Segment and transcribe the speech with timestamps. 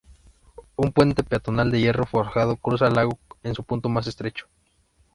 [0.77, 4.47] Un puente peatonal de hierro forjado cruza el lago en su punto más estrecho.